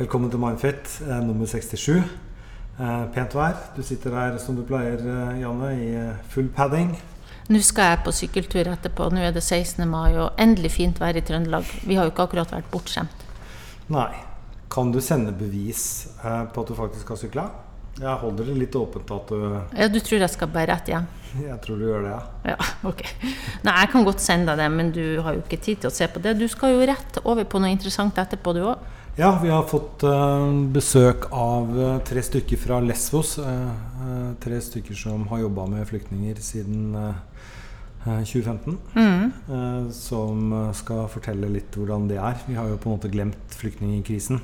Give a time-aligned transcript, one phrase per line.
[0.00, 1.90] Velkommen til Mindfit eh, nummer 67.
[2.00, 3.58] Eh, pent vær.
[3.76, 6.94] Du sitter her som du pleier, eh, Janne, i eh, full padding.
[7.52, 9.10] Nå skal jeg på sykkeltur etterpå.
[9.12, 9.84] Nå er det 16.
[9.84, 11.68] mai og endelig fint vær i Trøndelag.
[11.84, 13.26] Vi har jo ikke akkurat vært bortskjemt.
[13.92, 14.08] Nei.
[14.72, 15.82] Kan du sende bevis
[16.24, 17.44] eh, på at du faktisk har sykla?
[18.00, 19.42] Jeg holder det litt åpent at du
[19.82, 21.10] Ja, du tror jeg skal bare rett hjem?
[21.50, 22.54] Jeg tror du gjør det, ja.
[22.54, 23.04] Ja, ok.
[23.68, 25.94] Nei, jeg kan godt sende deg det, men du har jo ikke tid til å
[25.94, 26.38] se på det.
[26.40, 28.88] Du skal jo rett over på noe interessant etterpå, du òg.
[29.16, 33.38] Ja, vi har fått eh, besøk av eh, tre stykker fra Lesvos.
[33.38, 37.18] eh, tre stykker som har jobba med flyktninger siden eh,
[38.06, 38.78] eh, 2015.
[38.94, 39.32] Mm.
[39.92, 42.38] som skal fortelle litt hvordan det er.
[42.46, 44.40] Vi har jo på en måte glemt flyktningkrisen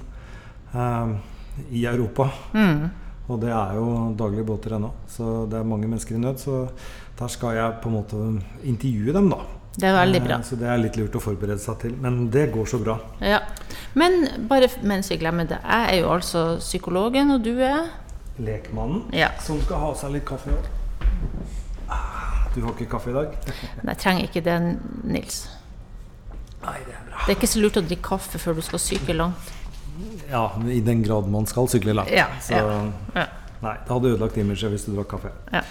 [1.71, 2.27] i Europa.
[2.53, 2.89] Mm.
[3.31, 3.87] Og det er jo
[4.19, 6.43] daglige båter ennå, så det er mange mennesker i nød.
[6.43, 6.59] Så
[7.19, 8.21] der skal jeg på en måte
[8.69, 9.41] intervjue dem, da.
[9.77, 10.39] Det er veldig bra.
[10.45, 11.97] Så det er litt lurt å forberede seg til.
[12.01, 12.99] Men det går så bra.
[13.25, 13.41] Ja.
[13.97, 15.59] Men bare mens vi glemmer det.
[15.65, 17.87] Jeg er jo altså psykologen, og du er
[18.39, 19.31] Lekmannen Ja.
[19.41, 20.67] som skal ha seg litt kaffe i år.
[21.89, 23.33] Ah, Du har ikke kaffe i dag?
[23.85, 24.57] Nei, jeg trenger ikke det,
[25.05, 25.39] Nils.
[26.63, 27.25] Nei, det er bra.
[27.25, 29.53] Det er ikke så lurt å drikke kaffe før du skal sykle langt.
[30.29, 32.13] Ja, i den grad man skal sykle langt.
[32.13, 32.93] Ja, Så ja.
[33.17, 33.27] Ja.
[33.63, 35.33] nei, det hadde ødelagt imaget hvis du drakk kaffe.
[35.53, 35.63] Ja.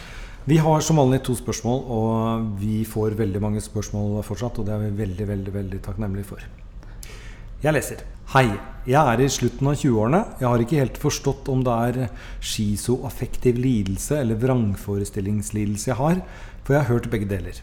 [0.46, 4.58] Vi har som vanlig to spørsmål, og vi får veldig mange spørsmål fortsatt.
[4.62, 6.42] Og det er vi veldig, veldig, veldig takknemlige for.
[7.64, 8.02] Jeg leser.
[8.34, 8.50] Hei.
[8.86, 10.20] Jeg er i slutten av 20-årene.
[10.42, 12.12] Jeg har ikke helt forstått om det er
[12.44, 16.20] schizoaffektiv lidelse eller vrangforestillingslidelse jeg har,
[16.62, 17.62] for jeg har hørt begge deler.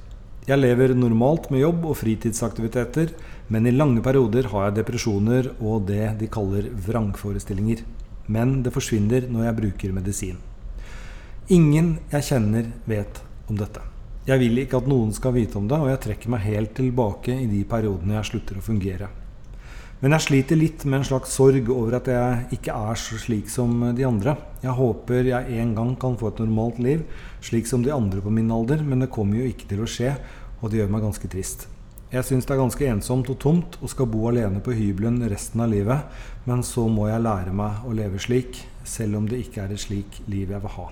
[0.48, 3.12] Jeg lever normalt med jobb og fritidsaktiviteter,
[3.54, 7.84] men i lange perioder har jeg depresjoner og det de kaller vrangforestillinger.
[8.26, 10.42] Men det forsvinner når jeg bruker medisin.
[11.54, 13.84] Ingen jeg kjenner vet om dette.
[14.26, 17.36] Jeg vil ikke at noen skal vite om det, og jeg trekker meg helt tilbake
[17.44, 19.18] i de periodene jeg slutter å fungere.
[20.02, 23.46] Men jeg sliter litt med en slags sorg over at jeg ikke er så slik
[23.46, 24.32] som de andre.
[24.58, 27.04] Jeg håper jeg en gang kan få et normalt liv,
[27.38, 30.16] slik som de andre på min alder, men det kommer jo ikke til å skje,
[30.58, 31.68] og det gjør meg ganske trist.
[32.10, 35.62] Jeg syns det er ganske ensomt og tomt og skal bo alene på hybelen resten
[35.62, 36.10] av livet,
[36.50, 39.86] men så må jeg lære meg å leve slik, selv om det ikke er et
[39.86, 40.90] slik liv jeg vil ha.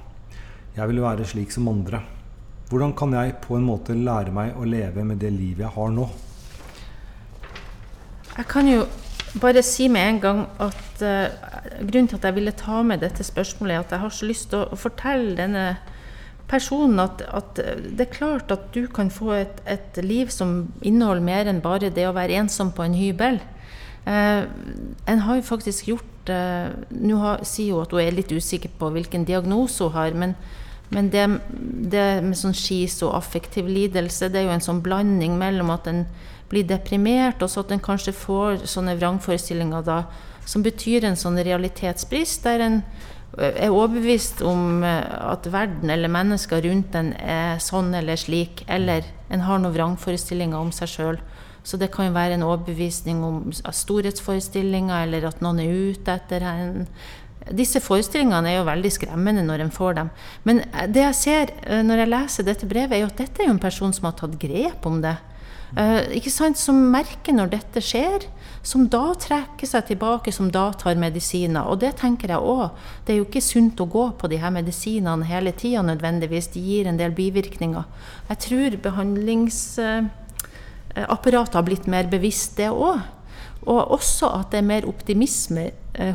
[0.79, 2.05] Jeg vil være slik som andre.
[2.71, 5.97] Hvordan kan jeg på en måte lære meg å leve med det livet jeg har
[5.99, 6.13] nå?
[8.37, 8.85] Jeg kan jo
[9.41, 11.31] bare si med en gang at uh,
[11.87, 14.51] grunnen til at jeg ville ta med dette spørsmålet, er at jeg har så lyst
[14.51, 15.65] til å fortelle denne
[16.51, 21.23] personen at, at det er klart at du kan få et, et liv som inneholder
[21.23, 23.39] mer enn bare det å være ensom på en hybel.
[24.07, 24.49] Uh,
[25.07, 28.89] en har jo faktisk gjort uh, Nå sier hun at hun er litt usikker på
[28.95, 30.35] hvilken diagnose hun har, men,
[30.91, 31.27] men det,
[31.93, 36.05] det med sånn schizoaffektiv lidelse, det er jo en sånn blanding mellom at en
[36.51, 40.03] blir deprimert, og så at en kanskje får sånne vrangforestillinger da,
[40.51, 42.81] som betyr en sånn realitetsbrist, der en
[43.39, 48.65] eh, er overbevist om eh, at verden eller mennesker rundt en er sånn eller slik,
[48.67, 51.23] eller en har noen vrangforestillinger om seg sjøl.
[51.63, 56.47] Så det kan jo være en overbevisning om storhetsforestillinger, eller at noen er ute etter
[56.51, 56.87] en.
[57.49, 60.11] Disse forestillingene er jo veldig skremmende når en får dem.
[60.45, 63.41] Men eh, det jeg ser eh, når jeg leser dette brevet, er jo at dette
[63.41, 65.17] er jo en person som har tatt grep om det.
[65.79, 68.21] Eh, ikke sant, Som merker når dette skjer,
[68.63, 71.65] som da trekker seg tilbake, som da tar medisiner.
[71.65, 72.71] Og det tenker jeg òg.
[73.07, 76.49] Det er jo ikke sunt å gå på de her medisinene hele tida nødvendigvis.
[76.53, 77.85] De gir en del bivirkninger.
[78.29, 83.01] Jeg tror behandlingsapparatet har blitt mer bevisst, det òg.
[83.65, 85.71] Og også at det er mer optimisme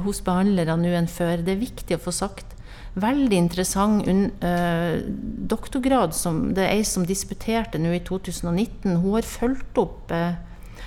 [0.06, 1.44] hos behandlere nå enn før.
[1.46, 2.56] Det er viktig å få sagt
[2.96, 5.04] veldig interessant un, eh,
[5.52, 9.02] doktorgrad som det er ei som disputerte nå i 2019.
[9.02, 10.36] Hun har fulgt opp eh,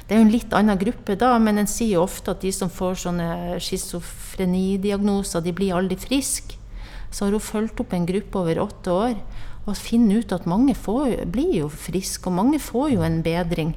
[0.09, 2.49] Det er jo en litt annen gruppe da, men en sier jo ofte at de
[2.49, 6.57] som får sånne schizofrenidiagnoser, de blir aldri friske.
[7.13, 9.19] Så har hun fulgt opp en gruppe over åtte år
[9.69, 13.75] og finner ut at mange får, blir jo friske, og mange får jo en bedring.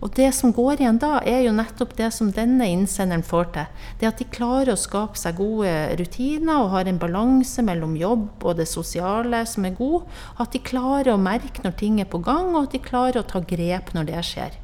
[0.00, 3.82] Og det som går igjen da, er jo nettopp det som denne innsenderen får til.
[4.00, 8.46] Det at de klarer å skape seg gode rutiner og har en balanse mellom jobb
[8.46, 10.08] og det sosiale som er god.
[10.40, 13.28] At de klarer å merke når ting er på gang, og at de klarer å
[13.28, 14.56] ta grep når det skjer.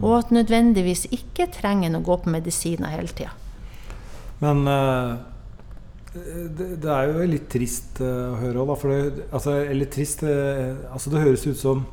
[0.00, 3.34] Og at nødvendigvis ikke trenger en å gå på medisiner hele tida.
[4.40, 5.14] Men eh,
[6.56, 8.76] det, er jo litt trist eh, å høre òg, da.
[8.80, 11.84] For det, altså, eller trist eh, Altså, det høres ut som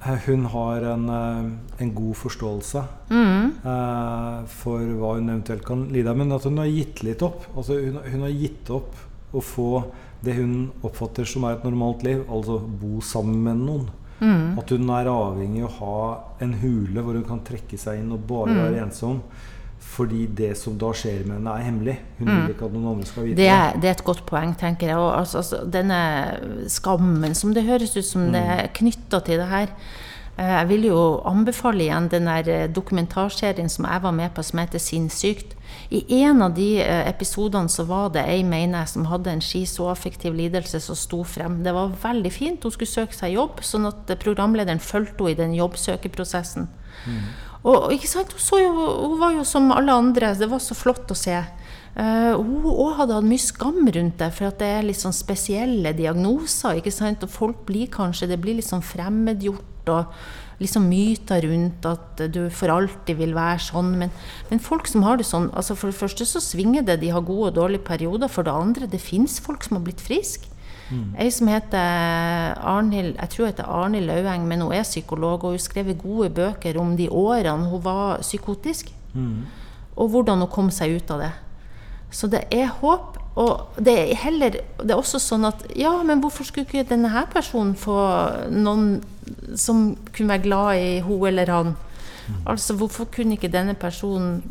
[0.00, 3.52] hun har en, eh, en god forståelse Mm.
[3.64, 6.16] eh, for hva hun eventuelt kan lide av.
[6.16, 7.44] Men at hun har gitt litt opp.
[7.56, 8.94] Altså, hun, hun har gitt opp
[9.34, 9.84] å få
[10.22, 13.88] det hun oppfatter som er et normalt liv, altså bo sammen med noen.
[14.20, 14.58] Mm.
[14.58, 18.12] At hun er avhengig av å ha en hule hvor hun kan trekke seg inn
[18.12, 18.58] og bare Mm.
[18.64, 19.20] være ensom.
[19.90, 21.96] Fordi det som da skjer med henne, er hemmelig.
[22.18, 24.52] Hun vil ikke at noen andre skal vite Det er, det er et godt poeng,
[24.58, 24.96] tenker jeg.
[25.00, 25.98] Og altså, altså, denne
[26.70, 29.72] skammen som det høres ut som det er knytta til det her.
[30.38, 34.42] eh, Jeg vil jo anbefale igjen den der eh, dokumentarserien som jeg var med på,
[34.42, 35.56] som heter 'Sinnssykt'.
[35.90, 39.40] I en av de eh, episodene så var det ei, mener jeg, som hadde en
[39.40, 41.64] schizoaffektiv lidelse som sto frem.
[41.64, 42.62] Det var veldig fint.
[42.62, 46.68] Hun skulle søke seg jobb, sånn at programlederen fulgte henne i den jobbsøkeprosessen.
[47.08, 48.32] Og, og ikke sant?
[48.32, 50.32] Hun, jo, hun var jo som alle andre.
[50.38, 51.36] Det var så flott å se.
[51.90, 55.92] Uh, hun òg hadde hatt mye skam rundt det, for det er litt sånn spesielle
[55.96, 56.78] diagnoser.
[56.80, 57.26] ikke sant?
[57.26, 60.14] Og folk blir kanskje Det blir litt sånn fremmedgjort og
[60.60, 63.92] liksom myter rundt at du for alltid vil være sånn.
[64.04, 64.14] Men,
[64.50, 67.24] men folk som har det sånn altså For det første så svinger det, de har
[67.26, 68.32] gode og dårlige perioder.
[68.32, 70.48] For det andre, det fins folk som har blitt friske.
[71.18, 75.62] Ei som heter Arnhild jeg tror heter Arnhild Laueng, men hun er psykolog, og hun
[75.62, 78.92] skrev gode bøker om de årene hun var psykotisk.
[79.96, 81.32] Og hvordan hun kom seg ut av det.
[82.10, 83.18] Så det er håp.
[83.38, 87.12] Og det er heller Det er også sånn at Ja, men hvorfor skulle ikke denne
[87.12, 87.94] her personen få
[88.50, 89.04] noen
[89.54, 91.76] som kunne være glad i hun eller han?
[92.46, 94.42] Altså, hvorfor kunne ikke denne personen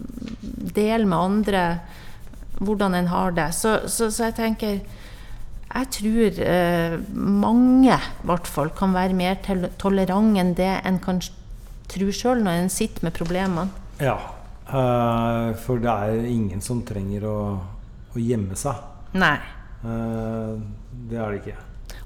[0.75, 1.80] dele med andre
[2.59, 3.53] hvordan en har det?
[3.56, 4.80] Så, så, så jeg tenker
[5.69, 10.98] jeg tror eh, mange i hvert fall kan være mer tolerant tolerante enn det en
[11.04, 11.21] kan
[11.89, 13.69] tro sjøl når en sitter med problemene.
[14.01, 14.18] Ja.
[14.69, 17.38] eh, for det er ingen som trenger å,
[18.13, 18.81] å gjemme seg.
[19.18, 19.38] Nei.
[19.86, 20.54] Eh,
[21.10, 21.57] det er det ikke.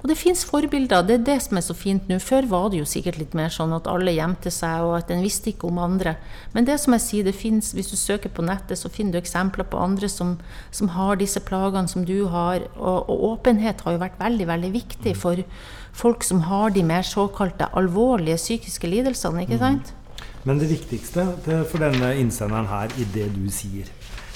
[0.04, 1.00] Og det fins forbilder.
[1.08, 2.18] Det er det som er så fint nå.
[2.20, 5.24] Før var det jo sikkert litt mer sånn at alle gjemte seg, og at en
[5.24, 6.12] visste ikke om andre.
[6.52, 9.22] Men det som jeg sier, det finnes, hvis du søker på nettet, så finner du
[9.22, 10.34] eksempler på andre som,
[10.76, 12.68] som har disse plagene som du har.
[12.76, 15.40] Og, og åpenhet har jo vært veldig, veldig viktig for
[15.96, 19.96] folk som har de mer såkalte alvorlige psykiske lidelsene, ikke sant?
[20.44, 21.24] Men det viktigste
[21.70, 23.88] for denne innsenderen her i det du sier,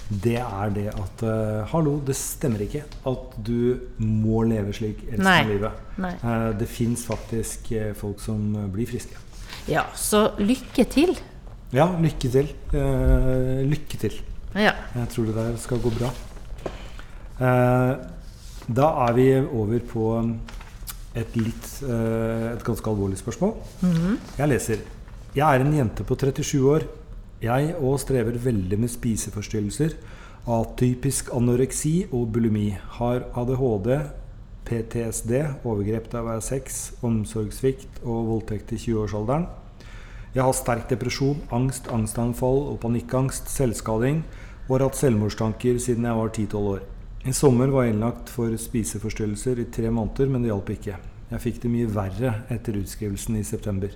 [0.09, 5.29] det er det at uh, Hallo, det stemmer ikke at du må leve slik resten
[5.29, 5.83] av livet.
[6.01, 9.21] Eh, det fins faktisk uh, folk som blir friske.
[9.69, 11.13] Ja, så lykke til.
[11.77, 12.49] Ja, lykke til.
[13.69, 14.15] Lykke til.
[14.57, 14.73] Ja.
[14.97, 16.09] Jeg tror det der skal gå bra.
[18.69, 20.07] Da er vi over på
[21.13, 23.53] et litt et ganske alvorlig spørsmål.
[24.41, 24.81] Jeg leser.
[25.37, 26.89] Jeg er en jente på 37 år.
[27.39, 29.93] Jeg òg strever veldig med spiseforstyrrelser.
[30.51, 32.73] Atypisk anoreksi og bulimi.
[32.97, 33.93] Har ADHD,
[34.67, 39.47] PTSD, overgrep da jeg var seks, omsorgssvikt og voldtekt i 20-årsalderen.
[40.35, 44.25] Jeg har sterk depresjon, angst, angstanfall og panikkangst, selvskading
[44.67, 46.83] og har hatt selvmordstanker siden jeg var 10-12 år.
[47.23, 50.99] I sommer var jeg innlagt for spiseforstyrrelser i tre måneder, men det hjalp ikke.
[51.31, 53.95] Jeg fikk det mye verre etter utskrivelsen i september.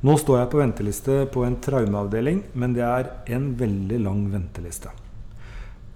[0.00, 4.88] Nå står jeg på venteliste på en traumeavdeling, men det er en veldig lang venteliste.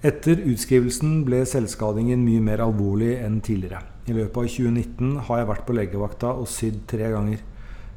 [0.05, 3.81] Etter utskrivelsen ble selvskadingen mye mer alvorlig enn tidligere.
[4.05, 7.41] I løpet av 2019 har jeg vært på legevakta og sydd tre ganger.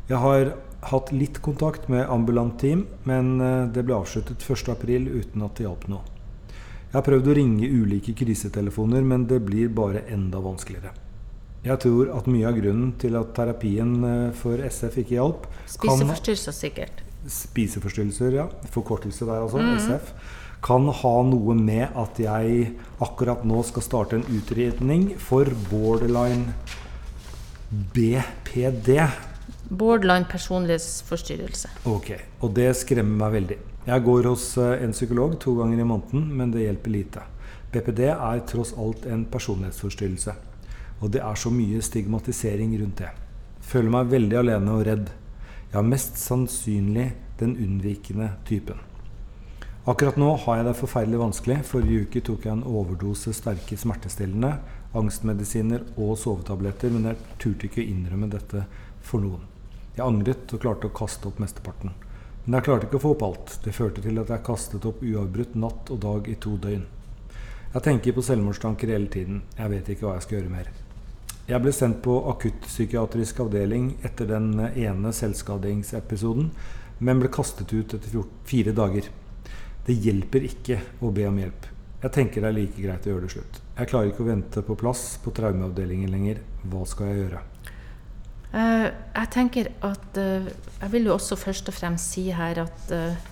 [0.08, 0.54] Jeg har
[0.94, 5.68] hatt litt kontakt med ambulant team, men eh, det ble avsluttet 1.4 uten at det
[5.68, 6.06] hjalp noe.
[6.88, 10.96] Jeg har prøvd å ringe ulike krisetelefoner, men det blir bare enda vanskeligere.
[11.68, 16.56] Jeg tror at mye av grunnen til at terapien eh, for SF ikke hjalp, Spiseforstyrrelser,
[16.56, 17.02] sikkert.
[17.28, 20.14] spiseforstyrrelser, ja, forkortelse der altså, SF,
[20.64, 22.72] kan ha noe med at jeg
[23.04, 26.56] akkurat nå skal starte en utredning for borderline
[27.94, 28.94] BPD.
[29.68, 31.74] Borderline personlighetsforstyrrelse.
[31.92, 33.58] Ok, og det skremmer meg veldig.
[33.88, 37.28] Jeg går hos eh, en psykolog to ganger i måneden, men det hjelper lite.
[37.72, 40.34] BPD er tross alt en personlighetsforstyrrelse,
[41.00, 43.14] og det er så mye stigmatisering rundt det.
[43.68, 45.10] Føler meg veldig alene og redd.
[45.68, 48.80] Jeg har mest sannsynlig den unnvikende typen.
[49.88, 51.58] Akkurat nå har jeg det forferdelig vanskelig.
[51.68, 54.58] Forrige uke tok jeg en overdose sterke smertestillende,
[54.98, 58.66] angstmedisiner og sovetabletter, men jeg turte ikke å innrømme dette
[59.06, 59.46] for noen.
[59.96, 61.94] Jeg angret og klarte å kaste opp mesteparten.
[62.46, 63.56] Men jeg klarte ikke å få opp alt.
[63.64, 66.84] Det førte til at jeg kastet opp uavbrutt natt og dag i to døgn.
[67.74, 69.42] Jeg tenker på selvmordstanker hele tiden.
[69.58, 70.70] Jeg vet ikke hva jeg skal gjøre mer.
[71.48, 76.50] Jeg ble sendt på akuttpsykiatrisk avdeling etter den ene selvskadingsepisoden,
[77.00, 78.18] men ble kastet ut etter
[78.50, 79.08] fire dager.
[79.88, 81.70] Det hjelper ikke å be om hjelp.
[82.02, 83.62] Jeg tenker det er like greit å gjøre det slutt.
[83.78, 86.44] Jeg klarer ikke å vente på plass på traumeavdelingen lenger.
[86.68, 87.40] Hva skal jeg gjøre?
[88.52, 90.46] Uh, jeg tenker at uh,
[90.82, 93.26] Jeg vil jo også først og fremst si her at eh,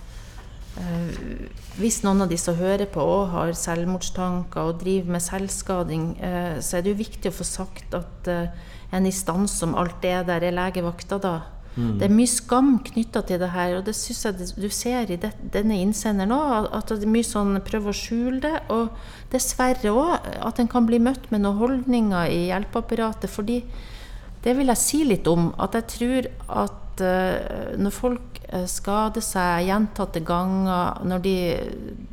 [1.76, 6.56] hvis noen av de som hører på òg har selvmordstanker og driver med selvskading, eh,
[6.60, 10.18] så er det jo viktig å få sagt at eh, en instans som alt det
[10.28, 11.36] der er legevakta, da.
[11.76, 15.18] Det er mye skam knytta til det her, og det syns jeg du ser i
[15.20, 16.70] det, denne innsenderen òg.
[16.72, 18.54] At det er mye sånn prøver å skjule det.
[18.72, 18.88] Og
[19.34, 23.28] dessverre òg at en kan bli møtt med noen holdninger i hjelpeapparatet.
[23.28, 23.60] fordi
[24.46, 25.50] det vil jeg si litt om.
[25.60, 26.30] At jeg tror
[26.64, 31.36] at eh, når folk eh, skader seg gjentatte ganger, når de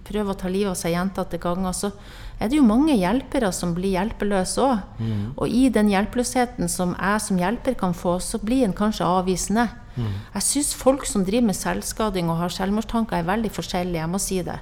[0.07, 1.91] prøver å ta livet av seg gjentatte ganger, så
[2.39, 5.03] er det jo mange hjelpere som blir hjelpeløse òg.
[5.37, 9.69] Og i den hjelpeløsheten som jeg som hjelper kan få, så blir en kanskje avvisende.
[9.95, 14.01] Jeg syns folk som driver med selvskading og har selvmordstanker, er veldig forskjellige.
[14.01, 14.57] Jeg må si det.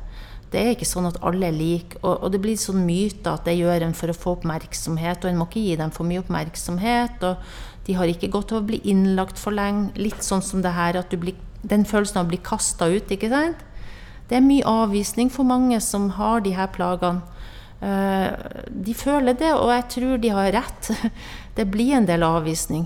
[0.51, 1.99] Det er ikke sånn at alle er like.
[2.01, 5.31] Og, og det blir sånn myter at det gjør en for å få oppmerksomhet, og
[5.31, 7.23] en må ikke gi dem for mye oppmerksomhet.
[7.23, 9.93] Og de har ikke godt av å bli innlagt for lenge.
[9.99, 13.13] Litt sånn som det her at du blir, den følelsen av å bli kasta ut,
[13.15, 13.63] ikke sant.
[14.27, 17.23] Det er mye avvisning for mange som har de her plagene.
[17.81, 18.27] Eh,
[18.69, 20.91] de føler det, og jeg tror de har rett.
[21.57, 22.85] Det blir en del avvisning.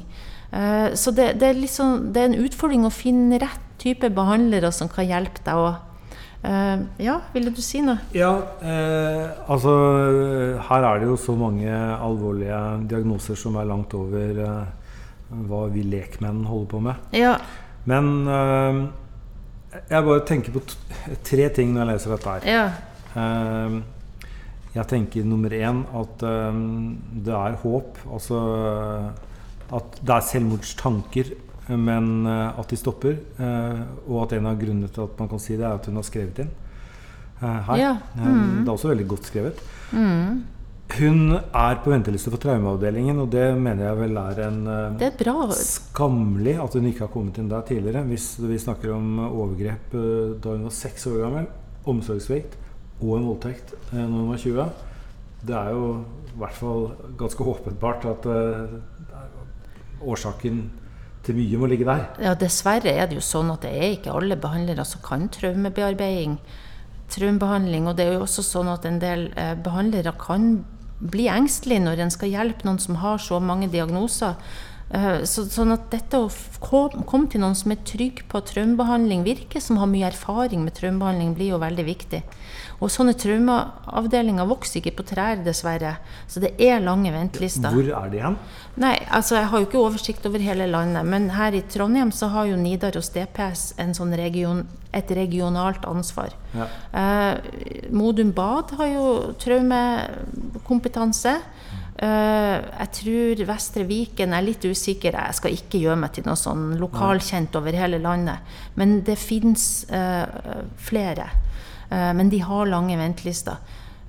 [0.50, 4.72] Eh, så det, det, er liksom, det er en utfordring å finne rett type behandlere
[4.74, 5.76] som kan hjelpe deg òg.
[6.44, 7.98] Ja, ville du si noe?
[8.14, 9.72] Ja, eh, altså
[10.68, 12.60] Her er det jo så mange alvorlige
[12.92, 14.68] diagnoser som er langt over eh,
[15.50, 17.08] hva vi lekmenn holder på med.
[17.18, 17.38] Ja.
[17.90, 18.80] Men eh,
[19.90, 20.62] jeg bare tenker på
[21.26, 22.50] tre ting når jeg leser dette her.
[22.54, 22.66] ja.
[23.16, 23.82] Eh,
[24.76, 26.56] jeg tenker nummer én at eh,
[27.26, 28.02] det er håp.
[28.12, 28.40] Altså
[29.74, 31.30] at det er selvmordstanker,
[31.68, 33.18] men eh, at de stopper.
[33.42, 35.96] eh, og at en av grunnene til at man kan si det, er at hun
[35.98, 36.52] har skrevet inn
[37.42, 37.78] eh, her.
[37.82, 38.64] Ja, Mm.
[38.64, 39.64] Det er også veldig godt skrevet.
[39.92, 40.44] Mm.
[40.96, 44.60] Hun er på venteliste for traumeavdelingen, og det mener jeg vel er en
[45.00, 45.48] Det er bra.
[45.58, 48.06] Skammelig at hun ikke har kommet inn der tidligere.
[48.06, 49.96] Hvis vi snakker om overgrep
[50.44, 51.48] da hun var seks år gammel,
[51.90, 52.54] omsorgssvikt
[53.02, 54.70] og en voldtekt når hun var 20.
[55.46, 55.90] Det er jo
[56.30, 58.30] i hvert fall ganske åpenbart at
[60.06, 60.64] årsaken
[61.26, 62.06] til mye må ligge der.
[62.22, 66.38] Ja, dessverre er det jo sånn at det er ikke alle behandlere som kan traumebearbeiding,
[67.14, 67.90] traumebehandling.
[67.90, 70.64] Og det er jo også sånn at en del eh, behandlere kan
[71.00, 74.38] bli engstelige når en skal hjelpe noen som har så mange diagnoser.
[74.94, 76.30] Eh, så, sånn at dette å
[76.62, 81.34] komme til noen som er trygg på traumebehandling, virker som har mye erfaring med traumebehandling,
[81.38, 82.22] blir jo veldig viktig.
[82.84, 85.96] Og sånne traumeavdelinger vokser ikke på trær, dessverre.
[86.30, 87.72] Så det er lange ventelister.
[87.74, 88.38] Hvor er de hen?
[88.84, 92.30] Nei, altså jeg har jo ikke oversikt over hele landet, men her i Trondheim så
[92.34, 94.66] har jo Nidaros DPS en sånn region,
[94.96, 96.36] et regionalt ansvar.
[96.54, 96.68] Ja.
[96.94, 97.34] Eh,
[97.96, 101.34] Modum Bad har jo traumekompetanse.
[101.40, 105.16] Eh, jeg tror Vestre Viken er litt usikker.
[105.16, 108.40] Jeg skal ikke gjøre meg til noe sånn lokalkjent over hele landet.
[108.76, 109.86] Men det fins
[110.78, 111.30] flere.
[111.90, 113.58] Eh, men de har lange ventelister.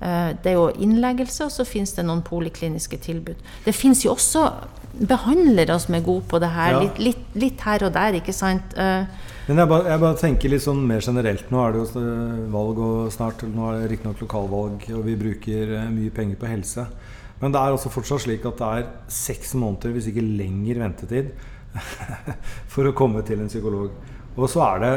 [0.01, 3.39] Eh, det er jo innleggelse, og så finnes det noen polikliniske tilbud.
[3.65, 4.47] Det finnes jo også
[4.97, 6.79] behandlere som er gode på det her, Ja.
[6.81, 8.73] litt, litt, litt her og der, ikke sant.
[8.77, 9.05] Eh,
[9.47, 11.49] Men jeg bare, jeg bare tenker litt sånn mer generelt.
[11.51, 13.43] Nå er det jo eh, valg og snart.
[13.43, 16.87] Nå er det riktignok lokalvalg, og vi bruker eh, mye penger på helse.
[17.41, 21.31] Men det er også fortsatt slik at det er seks måneder, hvis ikke lenger ventetid,
[22.73, 23.93] for å komme til en psykolog.
[24.37, 24.95] Og så er det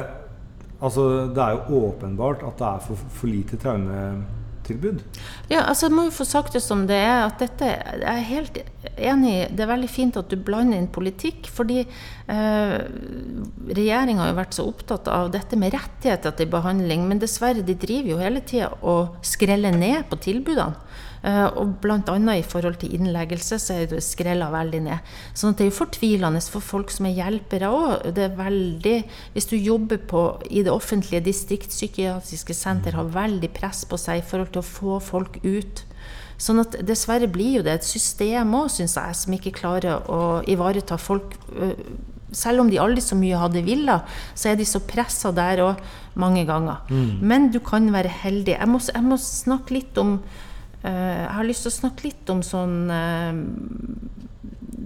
[0.81, 5.03] Altså, det er jo åpenbart at det er for, for lite traumetilbud.
[5.51, 7.27] Ja, altså Jeg må jo få sagt det som det er.
[7.27, 7.67] at dette,
[8.01, 8.57] Jeg er helt
[8.97, 9.35] enig.
[9.53, 11.51] Det er veldig fint at du blander inn politikk.
[11.53, 12.79] fordi eh,
[13.77, 17.05] regjeringa har jo vært så opptatt av dette med rettigheter til behandling.
[17.09, 20.81] Men dessverre, de driver jo hele tida og skreller ned på tilbudene.
[21.21, 22.01] Eh, og bl.a.
[22.33, 25.11] i forhold til innleggelse så er det skrella veldig ned.
[25.37, 28.09] Sånn at det er jo fortvilende for folk som er hjelpere òg.
[28.17, 28.97] Det er veldig
[29.35, 34.27] Hvis du jobber på, i det offentlige distriktspsykiatriske senter, har veldig press på seg i
[34.27, 35.85] forhold til å få folk ut.
[36.41, 40.41] Sånn at dessverre blir jo det et system òg, syns jeg, som ikke klarer å
[40.49, 41.37] ivareta folk.
[41.53, 41.77] øh,
[42.33, 44.05] Selv om de aldri så mye hadde villa,
[44.39, 45.81] så er de så pressa der òg
[46.15, 46.79] mange ganger.
[47.21, 48.55] Men du kan være heldig.
[48.55, 50.21] Jeg må, jeg må snakke litt om
[50.83, 53.41] Jeg har lyst til å snakke litt om sånn øh,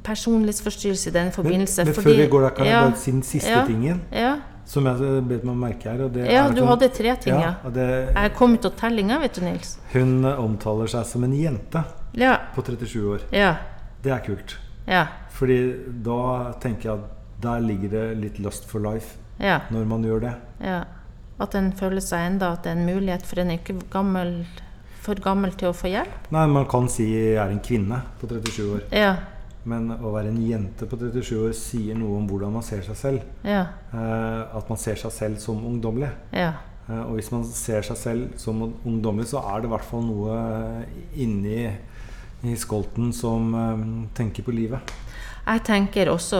[0.04, 1.84] personlighetsforstyrrelse i den forbindelse.
[1.84, 4.00] men fordi- før vi går der, kan jeg ja, bare si den siste ja, tingen
[4.12, 4.36] Ja,
[4.66, 5.98] som jeg bet meg merke her.
[6.26, 7.54] Ja du sånn- hadde tre ting, ja.
[7.70, 9.78] det, Jeg kom ut av tellinga, vet du, Nils.
[9.92, 11.84] hun omtaler seg som en jente
[12.14, 12.38] Ja.
[12.54, 13.20] på 37 år.
[13.32, 13.56] Ja.
[14.02, 14.56] Det er kult.
[14.86, 15.06] Ja.
[15.30, 17.10] Fordi da tenker jeg at
[17.40, 19.60] der ligger det litt lust for life Ja.
[19.70, 20.34] når man gjør det.
[20.60, 20.84] ja.
[21.40, 24.46] At en føler seg enda at det er en mulighet, for en er ikke gammel,
[25.04, 26.28] for gammel til å få hjelp.
[26.34, 28.84] Nei, man kan si jeg er en kvinne på 37 år.
[28.94, 29.14] Ja.
[29.68, 32.98] Men å være en jente på 37 år sier noe om hvordan man ser seg
[33.00, 33.26] selv.
[33.48, 33.64] Ja.
[33.92, 36.10] Eh, at man ser seg selv som ungdommelig.
[36.36, 36.52] Ja.
[36.88, 40.04] Eh, og hvis man ser seg selv som ungdommelig, så er det i hvert fall
[40.04, 40.38] noe
[41.16, 41.58] inni
[42.44, 44.92] i skolten som eh, tenker på livet.
[45.44, 46.38] Jeg tenker også,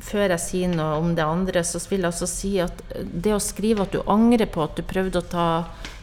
[0.00, 3.42] før jeg sier noe om det andre, så vil jeg også si at det å
[3.42, 5.48] skrive at du angrer på at du prøvde å ta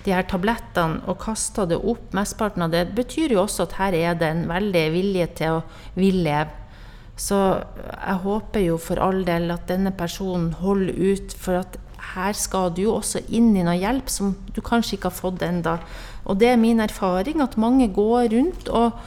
[0.06, 3.98] de her tablettene og kasta det opp, mesteparten av det, betyr jo også at her
[3.98, 5.64] er det en veldig vilje til å
[5.98, 6.54] vil leve.
[7.18, 11.80] Så jeg håper jo for all del at denne personen holder ut, for at
[12.14, 15.46] her skal du jo også inn i noe hjelp som du kanskje ikke har fått
[15.48, 15.78] ennå.
[16.30, 19.00] Og det er min erfaring at mange går rundt og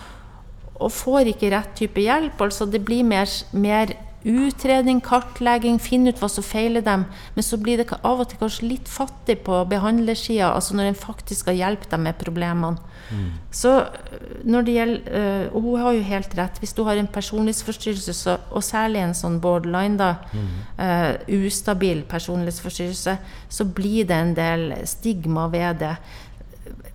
[0.79, 2.41] og får ikke rett type hjelp.
[2.41, 3.95] Altså det blir mer, mer
[4.27, 7.05] utredning, kartlegging, finne ut hva som feiler dem.
[7.37, 10.99] Men så blir det av og til kanskje litt fattig på behandlersida, altså når en
[10.99, 12.83] faktisk skal hjelpe dem med problemene.
[13.09, 13.29] Mm.
[13.55, 16.59] Så øh, når det gjelder øh, Og hun har jo helt rett.
[16.59, 20.51] Hvis du har en personlighetsforstyrrelse, og særlig en sånn borderline, da, mm.
[20.77, 23.17] uh, ustabil personlighetsforstyrrelse,
[23.49, 25.95] så blir det en del stigma ved det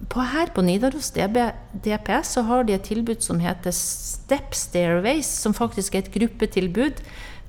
[0.09, 5.55] på, her på Nidaros DPS så har de et tilbud som heter Step Stairways, som
[5.55, 7.03] faktisk er et gruppetilbud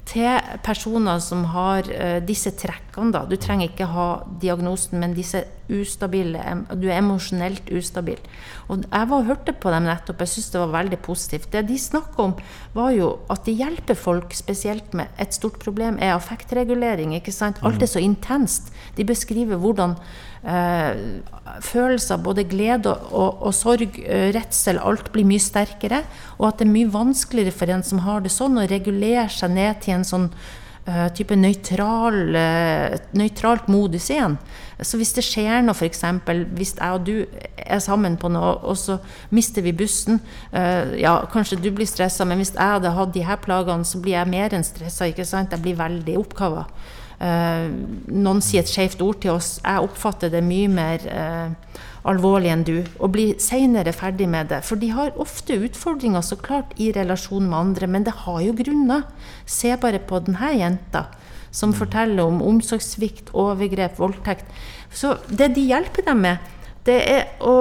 [0.08, 3.12] til personer som har uh, disse trekkene.
[3.14, 3.24] Da.
[3.28, 4.08] Du trenger ikke ha
[4.42, 6.42] diagnosen, men disse ustabile
[6.76, 8.20] Du er emosjonelt ustabil.
[8.68, 11.50] Og jeg var hørte på dem nettopp, jeg syns det var veldig positivt.
[11.52, 12.34] Det de snakker om,
[12.76, 17.14] var jo at de hjelper folk spesielt med et stort problem, er affektregulering.
[17.16, 17.60] ikke sant?
[17.62, 18.72] Alt er så intenst.
[18.96, 19.96] De beskriver hvordan
[20.44, 21.20] eh,
[21.60, 26.02] følelser, både glede og, og, og sorg, eh, redsel, alt blir mye sterkere.
[26.38, 29.56] Og at det er mye vanskeligere for en som har det sånn, å regulere seg
[29.56, 30.28] ned til en sånn
[31.16, 34.36] type nøytral, uh, nøytralt modus igjen.
[34.84, 36.02] Så hvis det skjer noe, f.eks.
[36.58, 37.24] hvis jeg og du
[37.56, 38.98] er sammen på noe, og så
[39.32, 40.18] mister vi bussen
[40.52, 44.02] uh, Ja, kanskje du blir stressa, men hvis jeg hadde hatt de her plagene, så
[44.02, 45.08] blir jeg mer enn stressa.
[45.08, 46.66] Jeg blir veldig oppkava.
[47.24, 49.54] Noen sier et skjevt ord til oss.
[49.62, 51.04] Jeg oppfatter det mye mer
[52.08, 52.76] alvorlig enn du.
[53.00, 54.62] Og blir seinere ferdig med det.
[54.66, 58.56] For de har ofte utfordringer så klart i relasjon med andre, men det har jo
[58.56, 59.06] grunner.
[59.46, 61.08] Se bare på denne jenta
[61.54, 61.78] som mm.
[61.78, 64.48] forteller om omsorgssvikt, overgrep, voldtekt.
[64.94, 66.50] Så det de hjelper dem med,
[66.84, 67.52] det er å,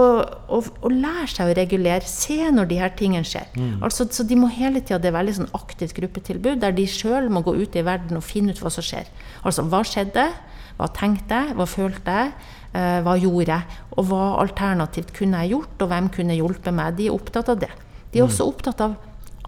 [0.51, 3.45] å, å, lære seg å regulere, se når de her tingene skjer.
[3.55, 3.77] Mm.
[3.85, 7.29] Altså, så de må hele tida Det er veldig sånn aktivt gruppetilbud der de sjøl
[7.31, 9.07] må gå ut i verden og finne ut hva som skjer.
[9.47, 10.27] Altså hva skjedde?
[10.75, 11.55] Hva tenkte jeg?
[11.55, 12.33] Hva følte jeg?
[12.73, 13.79] Eh, hva gjorde jeg?
[13.93, 15.81] Og hva alternativt kunne jeg gjort?
[15.85, 16.95] Og hvem kunne hjulpet meg?
[16.97, 17.73] De er opptatt av det.
[18.09, 18.29] De er mm.
[18.31, 18.95] også opptatt av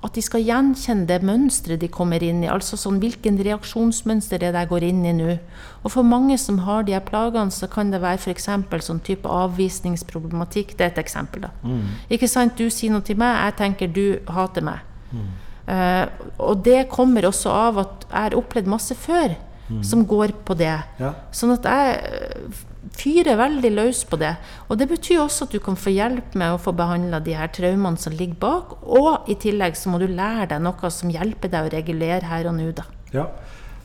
[0.05, 2.49] at de skal gjenkjenne det mønsteret de kommer inn i.
[2.51, 5.37] Altså sånn, hvilken reaksjonsmønster er det jeg går inn i nå?
[5.81, 8.49] Og for mange som har de her plagene, så kan det være f.eks.
[8.85, 10.75] sånn type avvisningsproblematikk.
[10.77, 11.53] Det er et eksempel, da.
[11.65, 11.87] Mm.
[12.13, 12.53] Ikke sant?
[12.59, 14.85] Du sier noe til meg, jeg tenker du hater meg.
[15.09, 15.25] Mm.
[15.65, 16.05] Uh,
[16.45, 19.33] og det kommer også av at jeg har opplevd masse før
[19.71, 19.81] mm.
[19.81, 20.75] som går på det.
[21.01, 21.15] Ja.
[21.33, 22.61] Sånn at jeg
[22.93, 24.33] fyrer veldig løs på det.
[24.69, 27.49] Og det betyr også at du kan få hjelp med å få behandla de her
[27.53, 28.75] traumene som ligger bak.
[28.83, 32.49] Og i tillegg så må du lære deg noe som hjelper deg å regulere her
[32.49, 32.87] og nå, da.
[33.15, 33.29] Ja,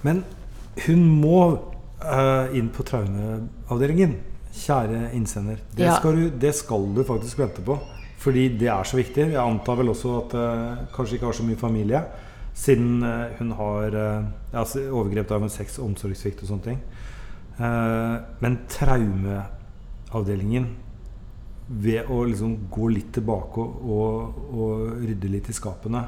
[0.07, 0.25] men
[0.87, 1.41] hun må
[2.05, 4.19] uh, inn på traumeavdelingen.
[4.61, 5.61] Kjære innsender.
[5.71, 5.97] Det, ja.
[6.01, 7.79] skal du, det, skal du, faktisk vente på.
[8.21, 9.31] Fordi det er så viktig.
[9.33, 12.03] Jeg antar vel også at uh, kanskje ikke har så mye familie.
[12.61, 13.97] Siden uh, hun har
[14.53, 16.83] altså overgrep av sex, omsorgssvikt og sånne ting.
[17.61, 20.69] Eh, men traumeavdelingen
[21.71, 26.01] ved å liksom gå litt tilbake og, og, rydde litt i skapene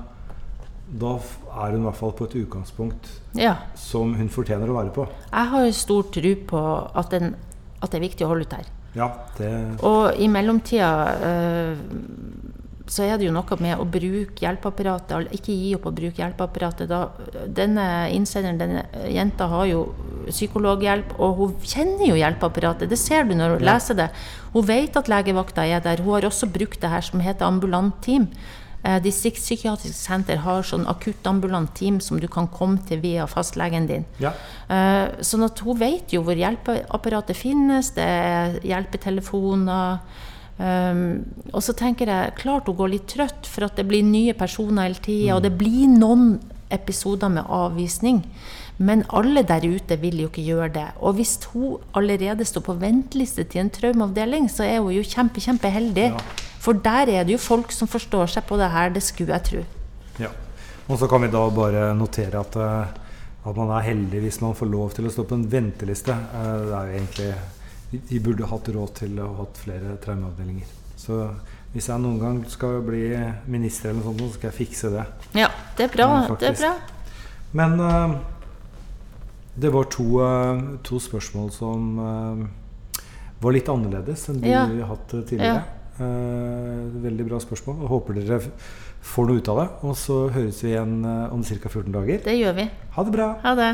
[0.93, 3.55] da er hun i hvert fall på et utgangspunkt ja.
[3.79, 5.07] som hun fortjener å være på.
[5.31, 6.63] Jeg har stor tro på
[7.01, 7.37] at, den,
[7.79, 8.67] at, det er viktig å holde ut her.
[8.97, 9.53] Ja, det...
[9.89, 10.91] Og i mellomtida
[11.31, 11.79] øh,
[12.93, 16.91] så er det jo noe med å bruke hjelpeapparatet, ikke gi opp å bruke hjelpeapparatet.
[16.91, 17.07] Da,
[17.49, 19.87] denne innsenderen, denne jenta, har jo
[20.29, 22.91] psykologhjelp, og hun kjenner jo hjelpeapparatet.
[22.91, 23.75] Det ser du når hun ja.
[23.75, 24.09] leser det.
[24.53, 26.03] Hun vet at legevakta er der.
[26.05, 28.29] Hun har også brukt det her som heter ambulant team.
[28.83, 34.07] Eh, Distriktspsykiatrisk senter har sånn akuttambulant team som du kan komme til via fastlegen din.
[34.23, 34.35] Ja.
[34.67, 37.93] Eh, sånn at hun vet jo hvor hjelpeapparatet finnes.
[37.95, 40.03] Det er hjelpetelefoner.
[40.63, 44.35] Um, og så tenker jeg klart hun går litt trøtt, for at det blir nye
[44.37, 45.33] personer hele tida.
[45.33, 45.37] Mm.
[45.37, 46.27] Og det blir noen
[46.73, 48.21] episoder med avvisning.
[48.79, 50.87] Men alle der ute vil jo ikke gjøre det.
[51.05, 55.43] Og hvis hun allerede står på venteliste til en traumeavdeling, så er hun jo kjempe,
[55.45, 56.09] kjempeheldig.
[56.15, 56.49] Ja.
[56.63, 59.49] For der er det jo folk som forstår seg på det her, det skulle jeg
[59.51, 59.63] tro.
[60.23, 60.33] Ja.
[60.89, 63.01] Og så kan vi da bare notere at, eh,
[63.45, 66.15] at man er heldig hvis man får lov til å stå på en venteliste.
[66.15, 67.33] Eh, det er jo egentlig
[67.93, 70.69] vi burde hatt råd til å ha hatt flere traumeavdelinger.
[70.97, 71.19] Så
[71.75, 73.05] hvis jeg noen gang skal bli
[73.53, 75.05] minister, eller noe sånt, så skal jeg fikse det.
[75.37, 76.09] Ja, det er bra.
[76.15, 76.73] Men, det er bra.
[77.53, 77.75] Men
[79.55, 83.03] det var to, uh, to spørsmål som uh,
[83.43, 84.67] var litt annerledes enn de ja.
[84.71, 85.61] vi har hatt tidligere.
[85.61, 85.79] Ja.
[86.01, 87.85] Eh, veldig bra spørsmål.
[87.91, 88.39] Håper dere
[89.05, 89.67] får noe ut av det.
[89.89, 91.69] Og så høres vi igjen eh, om ca.
[91.69, 92.23] 14 dager.
[92.25, 92.69] Det gjør vi.
[92.97, 93.29] Ha det bra!
[93.45, 93.73] Ha det.